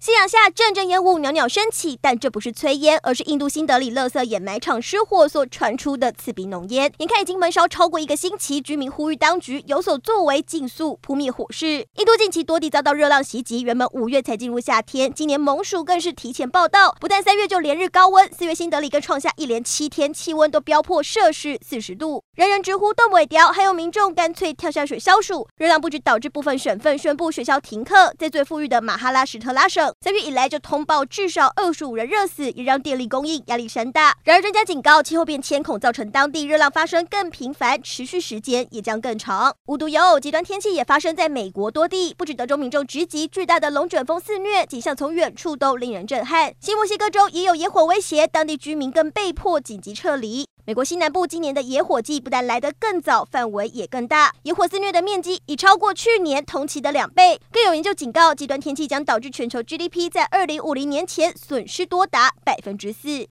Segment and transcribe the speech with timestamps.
[0.00, 6.92] 夕阳下，阵阵烟雾袅袅升起，但这不是炊烟，而是印度新德里垃圾掩埋场失火所传出的刺鼻浓烟。
[6.98, 11.84] 眼看已经闷烧超过一个星期，居民呼吁当局有所作为，尽速扑灭火势。
[11.96, 25.48] 印度近期多地遭到热浪袭击，原本五月才进入夏天，今年猛暑更是提前报到，不但三月就连日高温，四月新德里更创下一连七天气温都飙破摄氏四十度，人人直呼冻尾雕，还有民众干脆跳下水消暑。
[25.56, 29.87] 热浪不止导致部分省份宣布学校停课，在最富裕的马哈拉什特拉省。
[30.00, 34.16] 三月以来就通报至少二十五人热死，也让电力供应压力山大。
[34.24, 39.54] 然而专家警告，气候变迁恐造成当地热浪发生更频繁，持续时间也将更长。
[39.66, 46.54] 无独有偶，极端天气也发生在美国多地，不止德州民众直击巨大的龙卷风肆虐，景象从远处都令人震撼。
[46.60, 50.46] 新墨西哥州也有野火威胁，当地居民更被迫紧急撤离。
[50.68, 57.40] 美国西南部今年的野火季不但来得更早，范围也更大，野火肆虐的面积已超过去年同期的两倍。
[57.50, 63.26] 更有研究警告，极端天气将导致全球 GDP 在二零五零年前损失多达百分之四。